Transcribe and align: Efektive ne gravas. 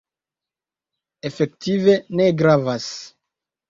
Efektive 1.31 1.97
ne 2.21 2.31
gravas. 2.43 2.93